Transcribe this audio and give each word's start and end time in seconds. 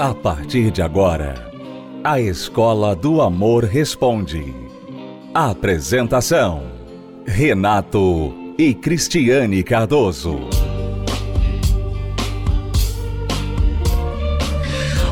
A 0.00 0.14
partir 0.14 0.70
de 0.70 0.80
agora, 0.80 1.52
a 2.02 2.18
Escola 2.18 2.96
do 2.96 3.20
Amor 3.20 3.64
Responde. 3.64 4.42
Apresentação: 5.34 6.72
Renato 7.26 8.34
e 8.56 8.72
Cristiane 8.72 9.62
Cardoso. 9.62 10.38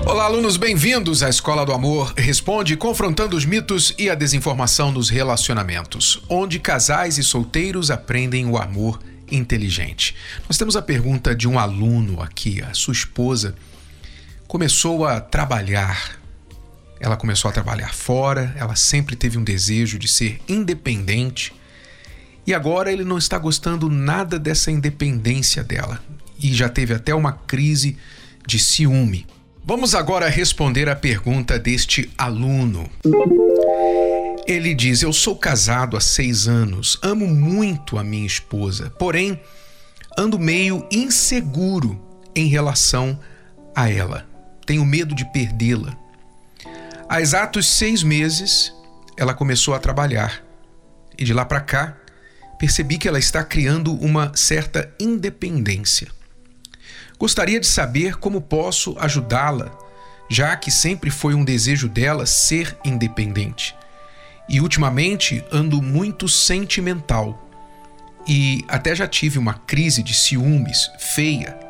Olá, 0.06 0.24
alunos, 0.24 0.56
bem-vindos 0.56 1.22
à 1.22 1.28
Escola 1.28 1.66
do 1.66 1.72
Amor 1.74 2.14
Responde, 2.16 2.74
confrontando 2.74 3.36
os 3.36 3.44
mitos 3.44 3.94
e 3.98 4.08
a 4.08 4.14
desinformação 4.14 4.90
nos 4.90 5.10
relacionamentos, 5.10 6.22
onde 6.30 6.58
casais 6.58 7.18
e 7.18 7.22
solteiros 7.22 7.90
aprendem 7.90 8.46
o 8.46 8.56
amor 8.56 8.98
inteligente. 9.30 10.16
Nós 10.48 10.56
temos 10.56 10.76
a 10.76 10.80
pergunta 10.80 11.34
de 11.34 11.46
um 11.46 11.58
aluno 11.58 12.22
aqui, 12.22 12.62
a 12.62 12.72
sua 12.72 12.94
esposa 12.94 13.54
começou 14.48 15.04
a 15.04 15.20
trabalhar. 15.20 16.18
Ela 16.98 17.16
começou 17.16 17.50
a 17.50 17.52
trabalhar 17.52 17.94
fora, 17.94 18.52
ela 18.56 18.74
sempre 18.74 19.14
teve 19.14 19.36
um 19.36 19.44
desejo 19.44 19.98
de 19.98 20.08
ser 20.08 20.40
independente. 20.48 21.52
E 22.46 22.54
agora 22.54 22.90
ele 22.90 23.04
não 23.04 23.18
está 23.18 23.38
gostando 23.38 23.90
nada 23.90 24.38
dessa 24.38 24.70
independência 24.70 25.62
dela 25.62 26.02
e 26.42 26.52
já 26.54 26.68
teve 26.68 26.94
até 26.94 27.14
uma 27.14 27.32
crise 27.32 27.98
de 28.46 28.58
ciúme. 28.58 29.26
Vamos 29.64 29.94
agora 29.94 30.30
responder 30.30 30.88
a 30.88 30.96
pergunta 30.96 31.58
deste 31.58 32.10
aluno. 32.16 32.88
Ele 34.46 34.74
diz: 34.74 35.02
Eu 35.02 35.12
sou 35.12 35.36
casado 35.36 35.94
há 35.94 36.00
seis 36.00 36.48
anos, 36.48 36.98
amo 37.02 37.28
muito 37.28 37.98
a 37.98 38.02
minha 38.02 38.26
esposa, 38.26 38.88
porém 38.98 39.38
ando 40.16 40.38
meio 40.38 40.86
inseguro 40.90 42.00
em 42.34 42.48
relação 42.48 43.20
a 43.76 43.90
ela 43.90 44.27
tenho 44.68 44.84
medo 44.84 45.14
de 45.14 45.24
perdê-la. 45.24 45.96
Há 47.08 47.22
exatos 47.22 47.66
seis 47.66 48.02
meses, 48.02 48.70
ela 49.16 49.32
começou 49.32 49.72
a 49.72 49.78
trabalhar 49.78 50.44
e 51.16 51.24
de 51.24 51.32
lá 51.32 51.42
para 51.42 51.62
cá 51.62 51.96
percebi 52.58 52.98
que 52.98 53.08
ela 53.08 53.18
está 53.18 53.42
criando 53.42 53.94
uma 53.94 54.30
certa 54.36 54.92
independência. 55.00 56.08
Gostaria 57.18 57.58
de 57.58 57.66
saber 57.66 58.16
como 58.16 58.42
posso 58.42 58.94
ajudá-la, 58.98 59.72
já 60.28 60.54
que 60.54 60.70
sempre 60.70 61.10
foi 61.10 61.32
um 61.32 61.44
desejo 61.44 61.88
dela 61.88 62.26
ser 62.26 62.76
independente. 62.84 63.74
E 64.50 64.60
ultimamente 64.60 65.42
ando 65.50 65.80
muito 65.80 66.28
sentimental 66.28 67.48
e 68.26 68.62
até 68.68 68.94
já 68.94 69.08
tive 69.08 69.38
uma 69.38 69.54
crise 69.54 70.02
de 70.02 70.12
ciúmes 70.12 70.90
feia 70.98 71.67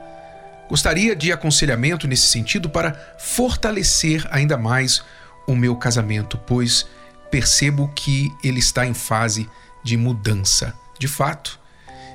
Gostaria 0.68 1.16
de 1.16 1.32
aconselhamento 1.32 2.06
nesse 2.06 2.26
sentido 2.26 2.68
para 2.68 2.92
fortalecer 3.18 4.26
ainda 4.30 4.58
mais 4.58 5.02
o 5.46 5.56
meu 5.56 5.74
casamento, 5.74 6.36
pois 6.36 6.86
percebo 7.30 7.88
que 7.96 8.30
ele 8.44 8.58
está 8.58 8.86
em 8.86 8.92
fase 8.92 9.48
de 9.82 9.96
mudança. 9.96 10.74
De 10.98 11.08
fato, 11.08 11.58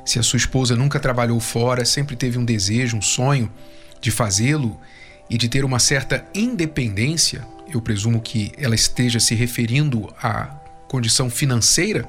se 0.05 0.19
a 0.19 0.23
sua 0.23 0.37
esposa 0.37 0.75
nunca 0.75 0.99
trabalhou 0.99 1.39
fora, 1.39 1.83
sempre 1.83 2.15
teve 2.15 2.37
um 2.37 2.45
desejo, 2.45 2.97
um 2.97 3.01
sonho 3.01 3.51
de 3.99 4.11
fazê-lo 4.11 4.79
e 5.27 5.37
de 5.37 5.49
ter 5.49 5.65
uma 5.65 5.79
certa 5.79 6.23
independência, 6.35 7.47
eu 7.67 7.81
presumo 7.81 8.21
que 8.21 8.51
ela 8.55 8.75
esteja 8.75 9.19
se 9.19 9.33
referindo 9.33 10.13
à 10.21 10.45
condição 10.87 11.27
financeira, 11.27 12.07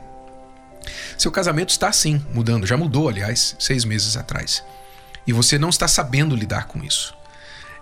seu 1.17 1.31
casamento 1.31 1.71
está 1.71 1.91
sim 1.91 2.23
mudando, 2.35 2.67
já 2.67 2.77
mudou, 2.77 3.09
aliás, 3.09 3.57
seis 3.59 3.87
meses 3.87 4.15
atrás 4.15 4.63
e 5.27 5.33
você 5.33 5.59
não 5.59 5.69
está 5.69 5.89
sabendo 5.89 6.37
lidar 6.37 6.67
com 6.67 6.83
isso. 6.83 7.15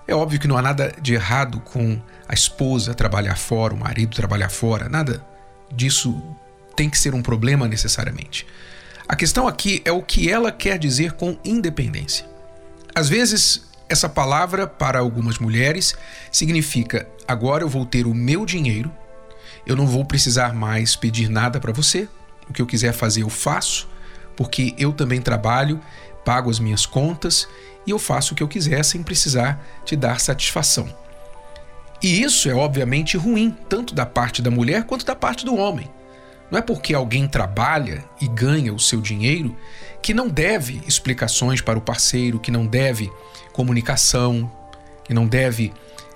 É 0.07 0.15
óbvio 0.15 0.41
que 0.41 0.49
não 0.49 0.57
há 0.57 0.63
nada 0.63 0.95
de 1.01 1.15
errado 1.15 1.61
com 1.61 2.01
a 2.29 2.35
esposa 2.35 2.95
trabalhar 2.95 3.37
fora, 3.37 3.75
o 3.75 3.79
marido 3.79 4.17
trabalhar 4.17 4.49
fora, 4.49 4.89
nada 4.89 5.25
disso 5.73 6.21
tem 6.77 6.91
que 6.91 6.99
ser 6.99 7.15
um 7.15 7.23
problema 7.23 7.69
necessariamente. 7.69 8.47
A 9.09 9.15
questão 9.15 9.47
aqui 9.47 9.83
é 9.85 9.93
o 9.93 10.03
que 10.03 10.31
ela 10.31 10.51
quer 10.51 10.79
dizer 10.79 11.13
com 11.13 11.39
independência. 11.45 12.27
Às 12.95 13.09
vezes, 13.09 13.69
essa 13.89 14.09
palavra 14.09 14.67
para 14.67 14.99
algumas 14.99 15.39
mulheres 15.39 15.95
significa: 16.31 17.07
agora 17.27 17.63
eu 17.63 17.69
vou 17.69 17.85
ter 17.85 18.07
o 18.07 18.15
meu 18.15 18.47
dinheiro, 18.47 18.91
eu 19.67 19.77
não 19.77 19.87
vou 19.87 20.05
precisar 20.05 20.55
mais 20.55 20.97
pedir 20.97 21.29
nada 21.29 21.61
para 21.61 21.73
você, 21.73 22.09
o 22.49 22.53
que 22.53 22.63
eu 22.63 22.67
quiser 22.67 22.93
fazer 22.93 23.23
eu 23.23 23.31
faço, 23.31 23.89
porque 24.37 24.75
eu 24.79 24.93
também 24.93 25.21
trabalho 25.21 25.81
pago 26.25 26.51
as 26.51 26.59
minhas 26.59 26.87
contas 26.87 27.49
e 27.87 27.91
eu 27.91 27.99
faço 27.99 28.33
o 28.33 28.37
que 28.37 28.43
eu 28.43 28.49
quiser 28.49 28.85
sem 28.85 29.03
precisar 29.03 29.65
te 29.85 29.97
dar 29.97 30.21
satisfação. 30.21 30.89
E 32.03 32.23
isso 32.23 32.49
é 32.51 32.55
obviamente 32.55 33.17
ruim, 33.17 33.57
tanto 33.69 33.95
da 33.95 34.05
parte 34.05 34.43
da 34.43 34.51
mulher 34.51 34.85
quanto 34.85 35.07
da 35.07 35.15
parte 35.15 35.45
do 35.45 35.57
homem. 35.57 35.89
Não 36.51 36.59
é 36.59 36.63
porque 36.63 36.93
alguém 36.93 37.27
trabalha 37.27 38.05
e 38.21 38.29
ganha 38.29 38.75
o 38.75 38.79
seu 38.79 39.01
dinheiro 39.01 39.57
que 40.03 40.13
não 40.13 40.29
deve 40.29 40.83
explicações 40.87 41.61
para 41.61 41.79
o 41.79 41.83
parceiro, 41.83 42.41
que 42.41 42.51
não 42.51 42.67
deve 42.67 43.11
comunicação, 43.53 44.51
que 45.05 45.15
não 45.15 45.27
deve 45.27 45.73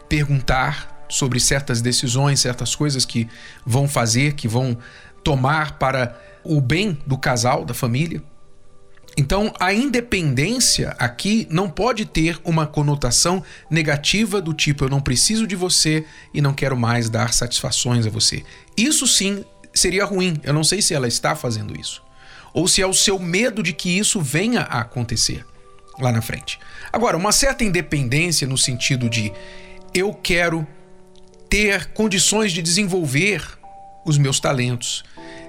perguntar 0.08 1.06
sobre 1.08 1.38
certas 1.38 1.80
decisões, 1.80 2.40
certas 2.40 2.74
coisas 2.74 3.04
que 3.04 3.28
vão 3.64 3.86
fazer, 3.86 4.34
que 4.34 4.48
vão 4.48 4.76
tomar 5.22 5.78
para 5.78 6.20
o 6.44 6.60
bem 6.60 6.98
do 7.06 7.16
casal, 7.16 7.64
da 7.64 7.74
família. 7.74 8.22
Então, 9.16 9.52
a 9.58 9.72
independência 9.72 10.94
aqui 10.98 11.46
não 11.50 11.70
pode 11.70 12.04
ter 12.04 12.38
uma 12.44 12.66
conotação 12.66 13.42
negativa 13.70 14.42
do 14.42 14.52
tipo 14.52 14.84
eu 14.84 14.90
não 14.90 15.00
preciso 15.00 15.46
de 15.46 15.56
você 15.56 16.04
e 16.34 16.42
não 16.42 16.52
quero 16.52 16.76
mais 16.76 17.08
dar 17.08 17.32
satisfações 17.32 18.06
a 18.06 18.10
você. 18.10 18.44
Isso 18.76 19.06
sim 19.06 19.42
seria 19.74 20.04
ruim. 20.04 20.38
Eu 20.42 20.52
não 20.52 20.62
sei 20.62 20.82
se 20.82 20.92
ela 20.92 21.08
está 21.08 21.34
fazendo 21.34 21.78
isso. 21.80 22.02
Ou 22.52 22.68
se 22.68 22.82
é 22.82 22.86
o 22.86 22.92
seu 22.92 23.18
medo 23.18 23.62
de 23.62 23.72
que 23.72 23.98
isso 23.98 24.20
venha 24.20 24.60
a 24.62 24.80
acontecer 24.80 25.44
lá 25.98 26.12
na 26.12 26.20
frente. 26.20 26.58
Agora, 26.92 27.16
uma 27.16 27.32
certa 27.32 27.64
independência 27.64 28.46
no 28.46 28.58
sentido 28.58 29.08
de 29.08 29.32
eu 29.94 30.12
quero 30.12 30.66
ter 31.48 31.86
condições 31.92 32.52
de 32.52 32.60
desenvolver 32.60 33.42
os 34.04 34.18
meus 34.18 34.38
talentos, 34.38 35.04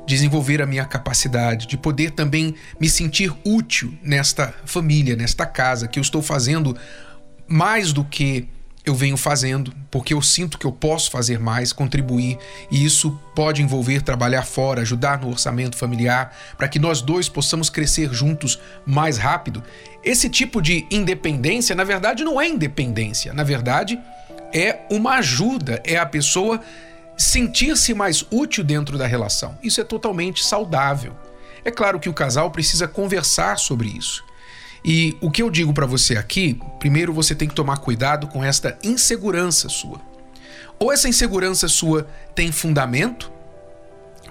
desenvolver 0.08 0.62
a 0.62 0.66
minha 0.66 0.86
capacidade, 0.86 1.68
de 1.68 1.78
poder 1.78 2.12
também 2.12 2.56
me 2.80 2.90
sentir 2.90 3.32
útil 3.44 3.94
nesta 4.02 4.54
família, 4.66 5.18
nesta 5.18 5.46
casa, 5.46 5.88
que 5.88 6.00
eu 6.00 6.02
estou 6.02 6.22
fazendo 6.22 6.76
mais 7.46 7.92
do 7.92 8.06
que 8.06 8.48
eu 8.86 8.96
venho 8.96 9.18
fazendo, 9.18 9.74
porque 9.92 10.14
eu 10.14 10.22
sinto 10.22 10.58
que 10.58 10.66
eu 10.66 10.72
posso 10.72 11.12
fazer 11.12 11.38
mais, 11.40 11.74
contribuir, 11.74 12.38
e 12.72 12.86
isso 12.86 13.20
pode 13.36 13.62
envolver 13.62 14.02
trabalhar 14.02 14.44
fora, 14.44 14.82
ajudar 14.82 15.20
no 15.20 15.28
orçamento 15.28 15.76
familiar, 15.76 16.34
para 16.58 16.70
que 16.70 16.80
nós 16.80 17.02
dois 17.02 17.28
possamos 17.28 17.70
crescer 17.70 18.14
juntos 18.14 18.58
mais 18.86 19.18
rápido. 19.18 19.62
Esse 20.02 20.30
tipo 20.30 20.62
de 20.62 20.88
independência, 20.90 21.76
na 21.76 21.84
verdade, 21.84 22.24
não 22.24 22.40
é 22.40 22.48
independência, 22.48 23.34
na 23.34 23.44
verdade, 23.44 24.00
é 24.54 24.80
uma 24.90 25.16
ajuda, 25.16 25.82
é 25.84 25.98
a 25.98 26.06
pessoa 26.06 26.62
sentir-se 27.18 27.94
mais 27.94 28.24
útil 28.30 28.64
dentro 28.64 28.98
da 28.98 29.08
relação. 29.08 29.58
Isso 29.64 29.82
é 29.82 29.84
totalmente 29.84 30.46
saudável. 30.46 31.16
É 31.66 31.72
claro 31.72 32.00
que 32.00 32.08
o 32.08 32.14
casal 32.14 32.52
precisa 32.52 32.88
conversar 32.88 33.58
sobre 33.58 33.90
isso. 33.90 34.24
E 34.86 35.18
o 35.20 35.32
que 35.32 35.42
eu 35.42 35.50
digo 35.50 35.74
para 35.74 35.86
você 35.86 36.16
aqui, 36.16 36.60
primeiro 36.80 37.12
você 37.12 37.36
tem 37.36 37.48
que 37.48 37.56
tomar 37.56 37.78
cuidado 37.78 38.28
com 38.28 38.44
esta 38.44 38.78
insegurança 38.84 39.68
sua. 39.68 40.00
Ou 40.80 40.92
essa 40.92 41.10
insegurança 41.10 41.68
sua 41.68 42.08
tem 42.36 42.52
fundamento, 42.52 43.32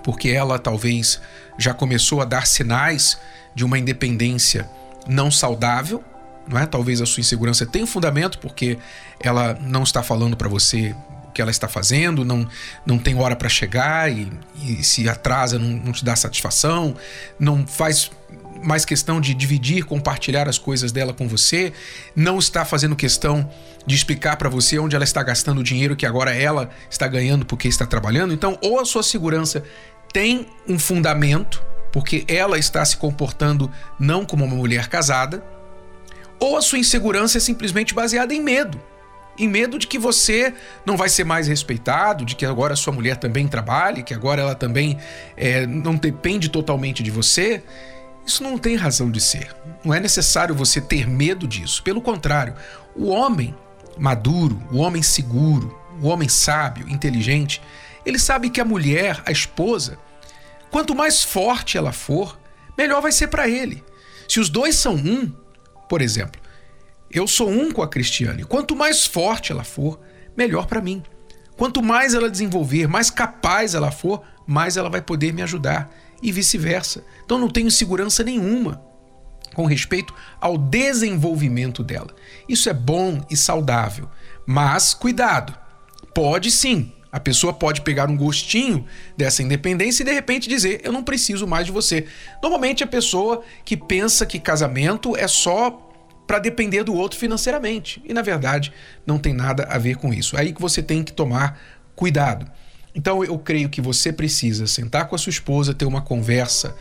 porque 0.05 0.31
ela 0.31 0.59
talvez 0.59 1.21
já 1.59 1.75
começou 1.75 2.21
a 2.21 2.25
dar 2.25 2.47
sinais 2.47 3.19
de 3.55 3.65
uma 3.65 3.79
independência 3.79 4.71
não 5.09 5.31
saudável, 5.31 6.03
não 6.47 6.59
é? 6.59 6.67
Talvez 6.67 7.01
a 7.01 7.07
sua 7.07 7.21
insegurança 7.21 7.67
tenha 7.67 7.87
fundamento 7.87 8.39
porque 8.39 8.79
ela 9.21 9.59
não 9.61 9.83
está 9.83 10.03
falando 10.03 10.37
para 10.37 10.49
você 10.49 10.95
que 11.37 11.43
ela 11.43 11.51
está 11.51 11.69
fazendo, 11.69 12.25
não, 12.25 12.49
não 12.87 12.97
tem 12.99 13.15
hora 13.15 13.37
para 13.37 13.47
chegar 13.47 14.11
e, 14.11 14.33
e, 14.65 14.83
se 14.83 15.07
atrasa, 15.07 15.59
não, 15.59 15.69
não 15.69 15.93
te 15.93 16.03
dá 16.03 16.17
satisfação, 16.17 16.97
não 17.39 17.67
faz 17.67 18.11
mais 18.65 18.87
questão 18.87 19.21
de 19.21 19.35
dividir, 19.35 19.85
compartilhar 19.85 20.49
as 20.49 20.57
coisas 20.57 20.93
dela 20.93 21.13
com 21.13 21.29
você, 21.29 21.75
não 22.17 22.39
está 22.39 22.65
fazendo 22.65 22.97
questão 22.97 23.51
de 23.87 23.95
explicar 23.95 24.37
para 24.37 24.49
você 24.49 24.79
onde 24.79 24.97
ela 24.97 25.05
está 25.05 25.23
gastando 25.23 25.59
o 25.59 25.63
dinheiro 25.63 25.95
que 25.95 26.07
agora 26.07 26.35
ela 26.35 26.71
está 26.89 27.07
ganhando 27.07 27.45
porque 27.45 27.69
está 27.69 27.85
trabalhando. 27.85 28.33
Então, 28.33 28.59
ou 28.63 28.81
a 28.81 28.87
sua 28.87 29.03
segurança 29.03 29.63
tem 30.11 30.47
um 30.67 30.79
fundamento, 30.79 31.63
porque 31.93 32.25
ela 32.27 32.59
está 32.59 32.83
se 32.83 32.97
comportando 32.97 33.71
não 34.01 34.25
como 34.25 34.43
uma 34.43 34.57
mulher 34.57 34.89
casada, 34.89 35.45
ou 36.41 36.57
a 36.57 36.63
sua 36.63 36.79
insegurança 36.79 37.37
é 37.37 37.41
simplesmente 37.43 37.93
baseada 37.93 38.33
em 38.33 38.41
medo 38.41 38.81
em 39.39 39.49
medo 39.49 39.79
de 39.79 39.87
que 39.87 39.99
você 39.99 40.55
não 40.85 40.97
vai 40.97 41.09
ser 41.09 41.25
mais 41.25 41.47
respeitado, 41.47 42.25
de 42.25 42.35
que 42.35 42.47
agora 42.47 42.77
sua 42.77 42.93
mulher 42.93 43.17
também 43.17 43.47
trabalhe, 43.47 44.03
que 44.03 44.15
agora 44.15 44.43
ela 44.43 44.55
também 44.55 44.99
é, 45.37 45.67
não 45.67 45.95
depende 45.95 46.49
totalmente 46.49 47.03
de 47.03 47.11
você. 47.11 47.63
Isso 48.27 48.43
não 48.43 48.59
tem 48.59 48.77
razão 48.77 49.11
de 49.11 49.21
ser. 49.21 49.55
Não 49.85 49.95
é 49.95 50.01
necessário 50.01 50.55
você 50.55 50.81
ter 50.81 51.07
medo 51.07 51.47
disso. 51.47 51.83
Pelo 51.83 52.01
contrário, 52.01 52.55
o 52.95 53.07
homem 53.07 53.55
maduro, 53.99 54.61
o 54.71 54.79
homem 54.79 55.03
seguro, 55.03 55.79
o 56.01 56.09
homem 56.09 56.29
sábio, 56.29 56.89
inteligente, 56.89 57.63
ele 58.05 58.19
sabe 58.19 58.51
que 58.51 58.61
a 58.61 58.65
mulher, 58.65 59.23
a 59.27 59.33
esposa, 59.33 59.99
quanto 60.71 60.95
mais 60.95 61.23
forte 61.23 61.77
ela 61.77 61.93
for, 61.93 62.39
melhor 62.77 63.01
vai 63.01 63.13
ser 63.13 63.29
para 63.29 63.49
ele. 63.49 63.83
Se 64.29 64.41
os 64.41 64.49
dois 64.49 64.77
são 64.77 64.95
um, 64.95 65.33
por 65.89 66.03
exemplo, 66.03 66.41
eu 67.11 67.27
sou 67.27 67.49
um 67.49 67.71
com 67.71 67.83
a 67.83 67.89
Cristiane, 67.89 68.45
quanto 68.45 68.77
mais 68.77 69.07
forte 69.07 69.53
ela 69.53 69.65
for, 69.65 69.99
melhor 70.37 70.67
para 70.67 70.81
mim. 70.81 71.03
Quanto 71.57 71.83
mais 71.83 72.15
ela 72.15 72.31
desenvolver, 72.31 72.87
mais 72.87 73.11
capaz 73.11 73.75
ela 73.75 73.91
for, 73.91 74.23
mais 74.47 74.77
ela 74.77 74.91
vai 74.91 75.01
poder 75.01 75.33
me 75.33 75.43
ajudar 75.43 75.91
e 76.23 76.31
vice-versa. 76.31 77.05
Então 77.25 77.39
não 77.39 77.49
tenho 77.49 77.71
segurança 77.71 78.23
nenhuma 78.23 78.83
com 79.55 79.65
respeito 79.65 80.13
ao 80.39 80.59
desenvolvimento 80.59 81.83
dela. 81.83 82.15
Isso 82.47 82.69
é 82.69 82.75
bom 82.75 83.25
e 83.31 83.37
saudável, 83.37 84.09
mas 84.45 84.93
cuidado. 84.93 85.57
Pode 86.15 86.51
sim, 86.51 86.93
a 87.11 87.21
pessoa 87.21 87.53
pode 87.53 87.81
pegar 87.81 88.11
um 88.11 88.17
gostinho 88.17 88.85
dessa 89.17 89.43
independência 89.43 90.03
e 90.03 90.07
de 90.07 90.13
repente 90.13 90.49
dizer: 90.49 90.83
Eu 90.85 90.93
não 90.93 91.03
preciso 91.03 91.47
mais 91.47 91.65
de 91.65 91.73
você. 91.73 92.07
Normalmente 92.43 92.85
a 92.85 92.87
pessoa 92.87 93.43
que 93.65 93.77
pensa 93.77 94.27
que 94.27 94.39
casamento 94.39 95.17
é 95.17 95.27
só 95.27 95.86
para 96.27 96.39
depender 96.39 96.83
do 96.83 96.95
outro 96.95 97.19
financeiramente. 97.19 98.03
E 98.05 98.13
na 98.13 98.23
verdade 98.23 98.73
não 99.07 99.19
tem 99.19 99.33
nada 99.33 99.65
a 99.71 99.79
ver 99.79 99.97
com 99.97 100.13
isso. 100.13 100.37
É 100.37 100.41
aí 100.41 100.53
que 100.53 100.61
você 100.61 100.83
tem 100.83 101.03
que 101.03 101.13
tomar 101.13 101.59
cuidado. 101.95 102.51
Então 102.95 103.23
eu 103.23 103.39
creio 103.39 103.69
que 103.69 103.81
você 103.81 104.13
precisa 104.13 104.67
sentar 104.67 105.07
com 105.07 105.15
a 105.15 105.19
sua 105.19 105.31
esposa, 105.31 105.75
ter 105.75 105.85
uma 105.85 106.01
conversa, 106.01 106.75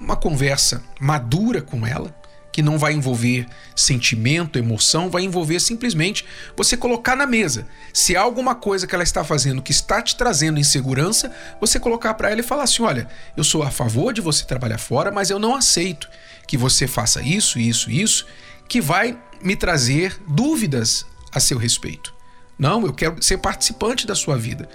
uma 0.00 0.16
conversa 0.16 0.82
madura 1.00 1.60
com 1.60 1.86
ela, 1.86 2.14
que 2.52 2.62
não 2.62 2.78
vai 2.78 2.92
envolver 2.92 3.46
sentimento, 3.76 4.58
emoção, 4.58 5.10
vai 5.10 5.22
envolver 5.22 5.60
simplesmente 5.60 6.24
você 6.56 6.76
colocar 6.76 7.14
na 7.14 7.26
mesa. 7.26 7.66
Se 7.92 8.16
há 8.16 8.20
alguma 8.20 8.54
coisa 8.54 8.86
que 8.86 8.94
ela 8.94 9.04
está 9.04 9.22
fazendo 9.22 9.62
que 9.62 9.70
está 9.70 10.00
te 10.00 10.16
trazendo 10.16 10.58
insegurança, 10.58 11.30
você 11.60 11.78
colocar 11.78 12.14
para 12.14 12.30
ela 12.30 12.40
e 12.40 12.44
falar 12.44 12.64
assim: 12.64 12.82
olha, 12.82 13.06
eu 13.36 13.44
sou 13.44 13.62
a 13.62 13.70
favor 13.70 14.12
de 14.12 14.20
você 14.20 14.44
trabalhar 14.44 14.78
fora, 14.78 15.12
mas 15.12 15.30
eu 15.30 15.38
não 15.38 15.54
aceito 15.54 16.08
que 16.46 16.56
você 16.56 16.86
faça 16.86 17.22
isso, 17.22 17.58
isso, 17.58 17.90
isso, 17.90 18.26
que 18.68 18.80
vai 18.80 19.18
me 19.42 19.56
trazer 19.56 20.20
dúvidas 20.26 21.06
a 21.32 21.40
seu 21.40 21.58
respeito. 21.58 22.14
Não, 22.58 22.84
eu 22.84 22.92
quero 22.92 23.22
ser 23.22 23.38
participante 23.38 24.06
da 24.06 24.14
sua 24.14 24.36
vida. 24.36 24.68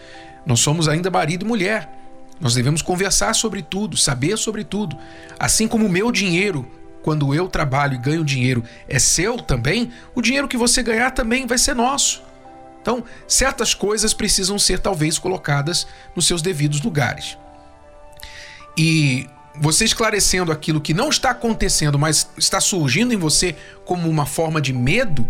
Nós 0.45 0.59
somos 0.59 0.87
ainda 0.87 1.11
marido 1.11 1.45
e 1.45 1.47
mulher. 1.47 1.89
Nós 2.39 2.55
devemos 2.55 2.81
conversar 2.81 3.33
sobre 3.35 3.61
tudo, 3.61 3.95
saber 3.95 4.37
sobre 4.37 4.63
tudo. 4.63 4.97
Assim 5.39 5.67
como 5.67 5.85
o 5.85 5.89
meu 5.89 6.11
dinheiro, 6.11 6.65
quando 7.01 7.33
eu 7.33 7.47
trabalho 7.47 7.95
e 7.95 7.97
ganho 7.97 8.23
dinheiro, 8.23 8.63
é 8.87 8.97
seu 8.97 9.37
também, 9.37 9.91
o 10.15 10.21
dinheiro 10.21 10.47
que 10.47 10.57
você 10.57 10.81
ganhar 10.81 11.11
também 11.11 11.45
vai 11.45 11.57
ser 11.57 11.75
nosso. 11.75 12.23
Então, 12.81 13.03
certas 13.27 13.73
coisas 13.73 14.13
precisam 14.13 14.59
ser 14.59 14.79
talvez 14.79 15.17
colocadas 15.17 15.87
nos 16.15 16.25
seus 16.25 16.41
devidos 16.41 16.81
lugares. 16.81 17.37
E 18.77 19.29
você 19.59 19.85
esclarecendo 19.85 20.51
aquilo 20.51 20.81
que 20.81 20.93
não 20.93 21.09
está 21.09 21.29
acontecendo, 21.29 21.99
mas 21.99 22.27
está 22.37 22.59
surgindo 22.59 23.13
em 23.13 23.17
você 23.17 23.55
como 23.85 24.09
uma 24.09 24.25
forma 24.25 24.59
de 24.59 24.73
medo, 24.73 25.27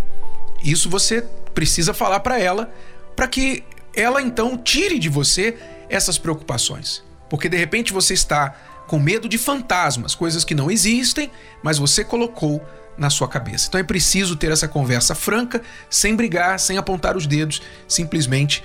isso 0.64 0.90
você 0.90 1.22
precisa 1.54 1.94
falar 1.94 2.22
para 2.22 2.40
ela, 2.40 2.74
para 3.16 3.28
que 3.28 3.64
ela 3.96 4.22
então 4.22 4.58
tire 4.58 4.98
de 4.98 5.10
você 5.10 5.58
essas 5.90 6.18
preocupações. 6.18 7.04
Porque 7.30 7.50
de 7.50 7.58
repente 7.58 7.92
você 7.92 8.14
está 8.14 8.56
com 8.88 9.00
medo 9.00 9.28
de 9.28 9.38
fantasmas, 9.38 10.16
coisas 10.16 10.44
que 10.44 10.56
não 10.56 10.72
existem, 10.72 11.32
mas 11.62 11.78
você 11.78 12.04
colocou 12.04 12.64
na 12.98 13.10
sua 13.10 13.28
cabeça. 13.28 13.68
Então 13.68 13.80
é 13.80 13.84
preciso 13.84 14.36
ter 14.36 14.52
essa 14.52 14.68
conversa 14.68 15.16
franca, 15.16 15.62
sem 15.90 16.16
brigar, 16.16 16.60
sem 16.60 16.78
apontar 16.78 17.18
os 17.18 17.26
dedos, 17.26 17.62
simplesmente 17.88 18.64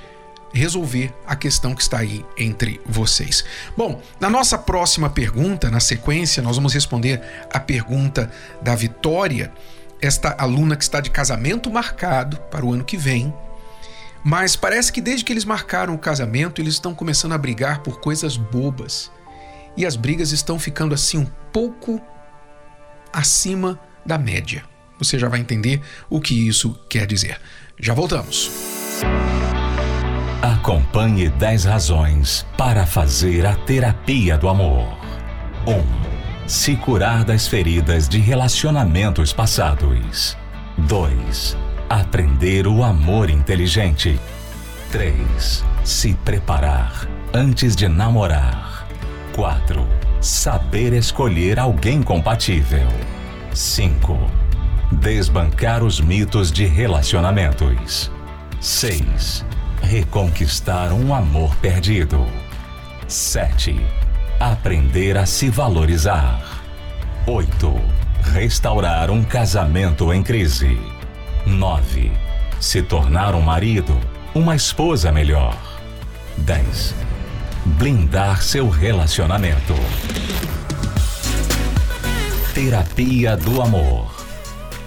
resolver 0.53 1.13
a 1.27 1.37
questão 1.37 1.75
que 1.75 1.83
está 1.83 1.99
aí 1.99 2.25
entre 2.37 2.81
vocês. 2.87 3.45
Bom, 3.77 4.01
na 4.21 4.31
nossa 4.31 4.59
próxima 4.59 5.11
pergunta, 5.11 5.71
na 5.71 5.81
sequência, 5.81 6.43
nós 6.43 6.57
vamos 6.57 6.73
responder 6.73 7.21
a 7.53 7.61
pergunta 7.61 8.31
da 8.63 8.75
Vitória, 8.75 9.53
esta 10.01 10.35
aluna 10.39 10.77
que 10.77 10.85
está 10.85 11.01
de 11.01 11.11
casamento 11.11 11.71
marcado 11.71 12.39
para 12.51 12.65
o 12.65 12.73
ano 12.73 12.85
que 12.85 12.97
vem. 12.97 13.33
Mas 14.25 14.57
parece 14.57 14.93
que 14.93 15.01
desde 15.01 15.25
que 15.25 15.33
eles 15.33 15.45
marcaram 15.45 15.95
o 15.95 15.99
casamento, 15.99 16.61
eles 16.61 16.75
estão 16.75 16.95
começando 16.95 17.33
a 17.33 17.39
brigar 17.39 17.83
por 17.83 18.01
coisas 18.01 18.37
bobas. 18.37 19.11
E 19.77 19.87
as 19.87 19.97
brigas 19.97 20.33
estão 20.33 20.59
ficando 20.59 20.95
assim 20.95 21.19
um 21.19 21.27
pouco 21.53 22.01
acima 23.13 23.79
da 24.05 24.19
média. 24.19 24.65
Você 24.99 25.19
já 25.19 25.29
vai 25.29 25.41
entender 25.41 25.81
o 26.11 26.21
que 26.21 26.49
isso 26.49 26.79
quer 26.89 27.07
dizer. 27.07 27.41
Já 27.79 27.95
voltamos. 27.95 28.51
Acompanhe 30.69 31.31
10 31.31 31.65
razões 31.65 32.47
para 32.55 32.85
fazer 32.85 33.47
a 33.47 33.55
terapia 33.55 34.37
do 34.37 34.51
amor. 34.51 34.87
1. 35.67 35.73
Um, 35.73 35.83
se 36.47 36.77
curar 36.77 37.25
das 37.25 37.49
feridas 37.49 38.07
de 38.07 38.19
relacionamentos 38.19 39.33
passados. 39.33 40.37
2. 40.77 41.57
Aprender 41.89 42.67
o 42.67 42.85
amor 42.85 43.31
inteligente. 43.31 44.21
3. 44.93 45.65
Se 45.85 46.13
preparar 46.13 47.09
antes 47.33 47.75
de 47.75 47.89
namorar. 47.89 48.87
4. 49.35 49.89
Saber 50.21 50.93
escolher 50.93 51.59
alguém 51.59 52.03
compatível. 52.03 52.89
5. 53.55 54.19
Desbancar 54.93 55.83
os 55.83 55.99
mitos 55.99 56.53
de 56.53 56.67
relacionamentos. 56.67 58.13
6 58.61 59.47
reconquistar 59.89 60.93
um 60.93 61.15
amor 61.15 61.57
perdido. 61.57 62.27
7. 63.09 63.75
Aprender 64.39 65.17
a 65.17 65.25
se 65.25 65.49
valorizar. 65.49 66.61
8. 67.27 67.81
Restaurar 68.35 69.11
um 69.11 69.25
casamento 69.25 70.13
em 70.13 70.23
crise. 70.23 70.79
9. 71.47 72.13
Se 72.61 72.83
tornar 72.83 73.35
um 73.35 73.41
marido, 73.41 73.99
uma 74.35 74.55
esposa 74.55 75.11
melhor. 75.11 75.57
10. 76.37 76.95
Blindar 77.65 78.43
seu 78.43 78.69
relacionamento. 78.69 79.75
Terapia 82.53 83.39
do 83.39 83.63
Amor. 83.63 84.15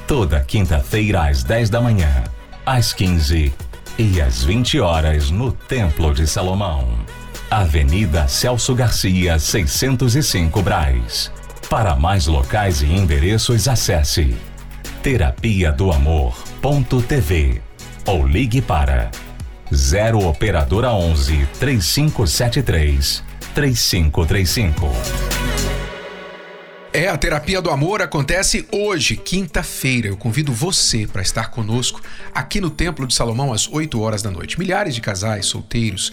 Toda 0.05 0.41
quinta-feira 0.41 1.27
às 1.27 1.43
10 1.43 1.71
da 1.71 1.81
manhã, 1.81 2.23
às 2.63 2.93
15 2.93 3.51
e 3.97 4.21
às 4.21 4.43
20 4.43 4.79
horas 4.79 5.29
no 5.29 5.51
Templo 5.51 6.13
de 6.13 6.25
Salomão. 6.27 6.87
Avenida 7.49 8.27
Celso 8.27 8.73
Garcia, 8.73 9.37
605 9.37 10.61
Braz. 10.61 11.31
Para 11.69 11.95
mais 11.95 12.27
locais 12.27 12.81
e 12.81 12.85
endereços, 12.85 13.67
acesse 13.67 14.35
terapia 15.01 15.71
do 15.71 15.91
amor.tv 15.91 17.61
ou 18.05 18.25
ligue 18.25 18.61
para 18.61 19.09
0 19.73 20.27
operadora 20.27 20.91
11 20.91 21.47
3573 21.59 23.23
3535. 23.53 25.40
É, 26.93 27.07
a 27.07 27.17
terapia 27.17 27.61
do 27.61 27.69
amor 27.69 28.01
acontece 28.01 28.67
hoje, 28.69 29.15
quinta-feira. 29.15 30.09
Eu 30.09 30.17
convido 30.17 30.51
você 30.51 31.07
para 31.07 31.21
estar 31.21 31.49
conosco 31.49 32.01
aqui 32.35 32.59
no 32.59 32.69
Templo 32.69 33.07
de 33.07 33.13
Salomão 33.13 33.53
às 33.53 33.65
8 33.65 33.97
horas 34.01 34.21
da 34.21 34.29
noite. 34.29 34.59
Milhares 34.59 34.93
de 34.93 34.99
casais 34.99 35.45
solteiros 35.45 36.11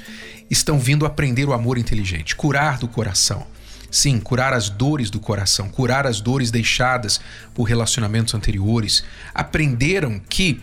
estão 0.48 0.78
vindo 0.78 1.04
aprender 1.04 1.46
o 1.46 1.52
amor 1.52 1.78
inteligente, 1.78 2.36
curar 2.36 2.78
do 2.78 2.86
coração. 2.86 3.44
Sim, 3.90 4.20
curar 4.20 4.52
as 4.52 4.68
dores 4.68 5.10
do 5.10 5.18
coração, 5.18 5.68
curar 5.68 6.06
as 6.06 6.20
dores 6.20 6.52
deixadas 6.52 7.20
por 7.52 7.64
relacionamentos 7.64 8.32
anteriores. 8.32 9.02
Aprenderam 9.34 10.20
que 10.28 10.60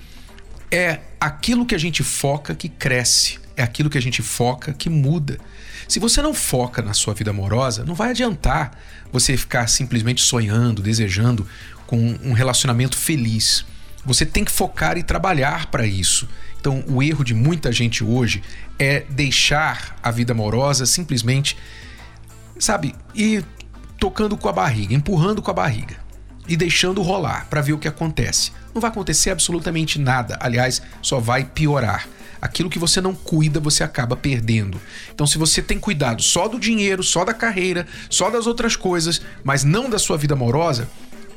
é 0.71 1.01
aquilo 1.19 1.65
que 1.65 1.75
a 1.75 1.79
gente 1.79 2.03
foca 2.03 2.55
que 2.55 2.69
cresce, 2.69 3.37
é 3.55 3.63
aquilo 3.63 3.89
que 3.89 3.97
a 3.97 4.01
gente 4.01 4.21
foca 4.21 4.73
que 4.73 4.89
muda. 4.89 5.37
Se 5.87 5.99
você 5.99 6.21
não 6.21 6.33
foca 6.33 6.81
na 6.81 6.93
sua 6.93 7.13
vida 7.13 7.31
amorosa, 7.31 7.85
não 7.85 7.95
vai 7.95 8.09
adiantar 8.09 8.71
você 9.11 9.37
ficar 9.37 9.67
simplesmente 9.67 10.21
sonhando, 10.21 10.81
desejando 10.81 11.47
com 11.85 12.17
um 12.23 12.33
relacionamento 12.33 12.97
feliz. 12.97 13.65
Você 14.05 14.25
tem 14.25 14.43
que 14.43 14.51
focar 14.51 14.97
e 14.97 15.03
trabalhar 15.03 15.67
para 15.67 15.85
isso. 15.85 16.27
Então, 16.59 16.83
o 16.87 17.01
erro 17.01 17.23
de 17.23 17.33
muita 17.33 17.71
gente 17.71 18.03
hoje 18.03 18.41
é 18.79 19.01
deixar 19.09 19.97
a 20.01 20.09
vida 20.09 20.33
amorosa 20.33 20.85
simplesmente, 20.85 21.55
sabe, 22.57 22.95
ir 23.13 23.45
tocando 23.99 24.35
com 24.35 24.49
a 24.49 24.53
barriga, 24.53 24.93
empurrando 24.93 25.41
com 25.41 25.51
a 25.51 25.53
barriga 25.53 25.97
e 26.47 26.57
deixando 26.57 27.01
rolar 27.01 27.47
para 27.49 27.61
ver 27.61 27.73
o 27.73 27.77
que 27.77 27.87
acontece. 27.87 28.51
Não 28.73 28.81
vai 28.81 28.89
acontecer 28.89 29.29
absolutamente 29.29 29.99
nada, 29.99 30.37
aliás, 30.41 30.81
só 31.01 31.19
vai 31.19 31.45
piorar 31.45 32.07
aquilo 32.41 32.69
que 32.69 32.79
você 32.79 33.01
não 33.01 33.13
cuida, 33.13 33.59
você 33.59 33.83
acaba 33.83 34.15
perdendo. 34.15 34.79
Então, 35.13 35.25
se 35.27 35.37
você 35.37 35.61
tem 35.61 35.79
cuidado 35.79 36.21
só 36.21 36.47
do 36.47 36.59
dinheiro, 36.59 37.03
só 37.03 37.25
da 37.25 37.33
carreira, 37.33 37.87
só 38.09 38.29
das 38.29 38.47
outras 38.47 38.75
coisas, 38.75 39.21
mas 39.43 39.63
não 39.63 39.89
da 39.89 39.99
sua 39.99 40.17
vida 40.17 40.33
amorosa, 40.33 40.89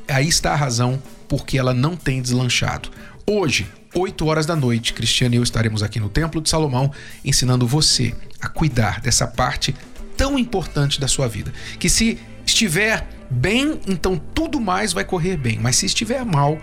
aí 0.07 0.27
está 0.27 0.53
a 0.53 0.55
razão 0.55 1.01
porque 1.27 1.57
ela 1.57 1.73
não 1.73 1.95
tem 1.95 2.21
deslanchado. 2.21 2.89
Hoje, 3.25 3.67
8 3.93 4.25
horas 4.25 4.45
da 4.45 4.55
noite, 4.55 4.93
Cristiano 4.93 5.35
e 5.35 5.37
eu 5.37 5.43
estaremos 5.43 5.81
aqui 5.81 5.99
no 5.99 6.09
Templo 6.09 6.41
de 6.41 6.49
Salomão 6.49 6.91
ensinando 7.23 7.67
você 7.67 8.13
a 8.39 8.47
cuidar 8.47 9.01
dessa 9.01 9.27
parte 9.27 9.75
tão 10.15 10.37
importante 10.37 10.99
da 10.99 11.07
sua 11.07 11.27
vida. 11.27 11.53
Que 11.79 11.89
se 11.89 12.19
estiver 12.45 13.07
bem, 13.29 13.79
então 13.87 14.19
tudo 14.33 14.59
mais 14.59 14.93
vai 14.93 15.03
correr 15.05 15.37
bem, 15.37 15.59
mas 15.59 15.75
se 15.75 15.85
estiver 15.85 16.25
mal, 16.25 16.59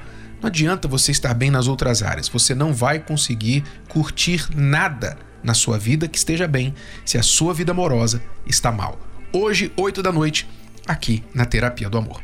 não 0.46 0.48
adianta 0.48 0.86
você 0.86 1.10
estar 1.10 1.34
bem 1.34 1.50
nas 1.50 1.66
outras 1.66 2.04
áreas. 2.04 2.28
Você 2.28 2.54
não 2.54 2.72
vai 2.72 3.00
conseguir 3.00 3.64
curtir 3.88 4.46
nada 4.54 5.18
na 5.42 5.54
sua 5.54 5.76
vida 5.76 6.06
que 6.06 6.16
esteja 6.16 6.46
bem 6.46 6.72
se 7.04 7.18
a 7.18 7.22
sua 7.22 7.52
vida 7.52 7.72
amorosa 7.72 8.22
está 8.46 8.70
mal. 8.70 8.96
Hoje, 9.32 9.72
8 9.76 10.04
da 10.04 10.12
noite, 10.12 10.48
aqui 10.86 11.24
na 11.34 11.44
Terapia 11.44 11.90
do 11.90 11.98
Amor. 11.98 12.22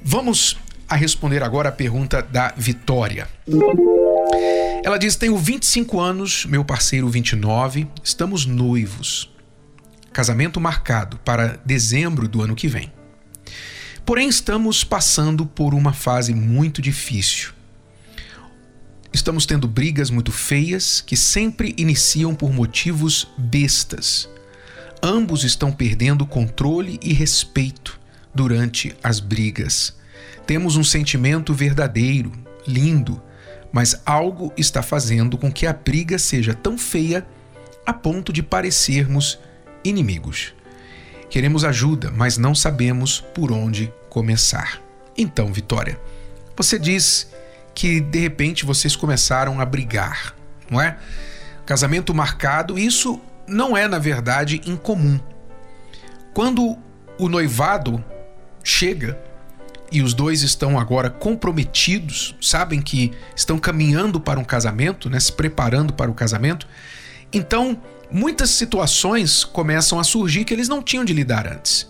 Vamos 0.00 0.56
a 0.88 0.94
responder 0.94 1.42
agora 1.42 1.70
a 1.70 1.72
pergunta 1.72 2.22
da 2.22 2.54
Vitória. 2.56 3.26
Ela 4.84 4.96
diz: 4.96 5.16
Tenho 5.16 5.36
25 5.36 5.98
anos, 5.98 6.46
meu 6.46 6.64
parceiro 6.64 7.08
29, 7.08 7.88
estamos 8.04 8.46
noivos. 8.46 9.34
Casamento 10.12 10.60
marcado 10.60 11.18
para 11.24 11.58
dezembro 11.64 12.28
do 12.28 12.40
ano 12.40 12.54
que 12.54 12.68
vem. 12.68 12.97
Porém, 14.08 14.26
estamos 14.26 14.84
passando 14.84 15.44
por 15.44 15.74
uma 15.74 15.92
fase 15.92 16.32
muito 16.32 16.80
difícil. 16.80 17.50
Estamos 19.12 19.44
tendo 19.44 19.68
brigas 19.68 20.08
muito 20.08 20.32
feias 20.32 21.02
que 21.02 21.14
sempre 21.14 21.74
iniciam 21.76 22.34
por 22.34 22.50
motivos 22.50 23.28
bestas. 23.36 24.26
Ambos 25.02 25.44
estão 25.44 25.70
perdendo 25.70 26.24
controle 26.24 26.98
e 27.02 27.12
respeito 27.12 28.00
durante 28.34 28.96
as 29.04 29.20
brigas. 29.20 29.94
Temos 30.46 30.74
um 30.76 30.84
sentimento 30.84 31.52
verdadeiro, 31.52 32.32
lindo, 32.66 33.20
mas 33.70 34.00
algo 34.06 34.54
está 34.56 34.82
fazendo 34.82 35.36
com 35.36 35.52
que 35.52 35.66
a 35.66 35.72
briga 35.74 36.18
seja 36.18 36.54
tão 36.54 36.78
feia 36.78 37.26
a 37.84 37.92
ponto 37.92 38.32
de 38.32 38.42
parecermos 38.42 39.38
inimigos. 39.84 40.54
Queremos 41.28 41.62
ajuda, 41.62 42.10
mas 42.10 42.38
não 42.38 42.54
sabemos 42.54 43.20
por 43.34 43.52
onde 43.52 43.92
começar. 44.08 44.80
Então, 45.16 45.52
Vitória, 45.52 46.00
você 46.56 46.78
diz 46.78 47.30
que 47.74 48.00
de 48.00 48.18
repente 48.18 48.64
vocês 48.64 48.96
começaram 48.96 49.60
a 49.60 49.64
brigar, 49.64 50.34
não 50.70 50.80
é? 50.80 50.98
Casamento 51.64 52.14
marcado, 52.14 52.78
isso 52.78 53.20
não 53.46 53.76
é, 53.76 53.86
na 53.86 53.98
verdade, 53.98 54.60
incomum. 54.66 55.20
Quando 56.34 56.76
o 57.18 57.28
noivado 57.28 58.02
chega, 58.62 59.18
e 59.90 60.02
os 60.02 60.14
dois 60.14 60.42
estão 60.42 60.78
agora 60.78 61.10
comprometidos, 61.10 62.34
sabem 62.40 62.80
que 62.80 63.12
estão 63.34 63.58
caminhando 63.58 64.20
para 64.20 64.38
um 64.38 64.44
casamento, 64.44 65.08
né, 65.08 65.18
se 65.18 65.32
preparando 65.32 65.92
para 65.92 66.10
o 66.10 66.14
casamento, 66.14 66.66
então 67.32 67.80
muitas 68.10 68.50
situações 68.50 69.44
começam 69.44 69.98
a 69.98 70.04
surgir 70.04 70.44
que 70.44 70.52
eles 70.52 70.68
não 70.68 70.82
tinham 70.82 71.04
de 71.04 71.12
lidar 71.12 71.46
antes. 71.46 71.88